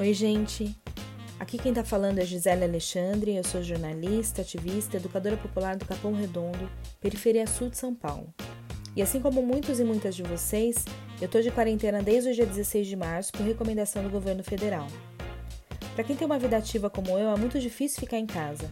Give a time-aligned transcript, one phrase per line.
[0.00, 0.74] Oi, gente.
[1.38, 6.14] Aqui quem tá falando é Gisele Alexandre, eu sou jornalista, ativista, educadora popular do Capão
[6.14, 6.70] Redondo,
[7.02, 8.32] periferia sul de São Paulo.
[8.96, 10.86] E assim como muitos e muitas de vocês,
[11.20, 14.86] eu tô de quarentena desde o dia 16 de março por recomendação do governo federal.
[15.94, 18.70] Para quem tem uma vida ativa como eu, é muito difícil ficar em casa,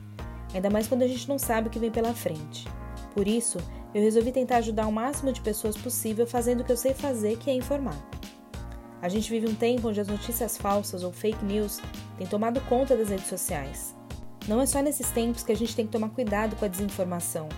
[0.55, 2.67] ainda mais quando a gente não sabe o que vem pela frente.
[3.13, 3.59] Por isso,
[3.95, 7.37] eu resolvi tentar ajudar o máximo de pessoas possível fazendo o que eu sei fazer,
[7.37, 8.03] que é informar.
[9.01, 11.81] A gente vive um tempo onde as notícias falsas ou fake news
[12.17, 13.95] têm tomado conta das redes sociais.
[14.49, 17.49] Não é só nesses tempos que a gente tem que tomar cuidado com a desinformação,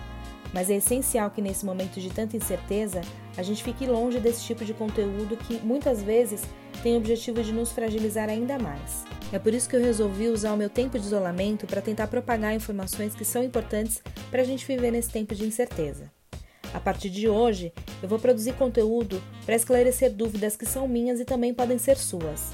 [0.53, 3.01] mas é essencial que nesse momento de tanta incerteza
[3.37, 6.43] a gente fique longe desse tipo de conteúdo que muitas vezes
[6.83, 9.05] tem o objetivo de nos fragilizar ainda mais.
[9.31, 12.53] É por isso que eu resolvi usar o meu tempo de isolamento para tentar propagar
[12.53, 16.11] informações que são importantes para a gente viver nesse tempo de incerteza.
[16.73, 21.25] A partir de hoje, eu vou produzir conteúdo para esclarecer dúvidas que são minhas e
[21.25, 22.51] também podem ser suas.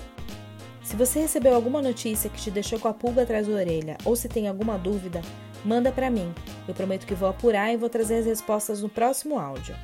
[0.83, 4.15] Se você recebeu alguma notícia que te deixou com a pulga atrás da orelha ou
[4.15, 5.21] se tem alguma dúvida,
[5.63, 6.33] manda para mim.
[6.67, 9.75] Eu prometo que vou apurar e vou trazer as respostas no próximo áudio.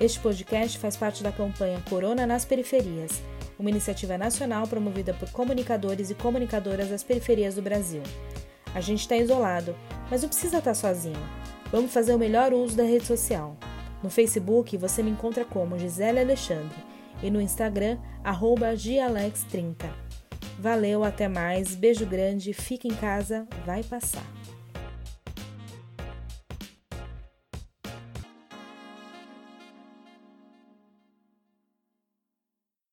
[0.00, 3.20] Este podcast faz parte da campanha Corona nas Periferias,
[3.58, 8.02] uma iniciativa nacional promovida por comunicadores e comunicadoras das periferias do Brasil.
[8.74, 9.76] A gente está isolado,
[10.10, 11.20] mas não precisa estar tá sozinho.
[11.70, 13.56] Vamos fazer o melhor uso da rede social.
[14.02, 16.76] No Facebook você me encontra como Gisele Alexandre
[17.22, 19.90] e no Instagram, arroba Gialex30.
[20.58, 24.24] Valeu, até mais, beijo grande, fica em casa, vai passar.